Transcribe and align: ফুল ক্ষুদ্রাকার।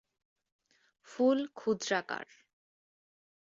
ফুল 1.09 1.39
ক্ষুদ্রাকার। 1.57 2.27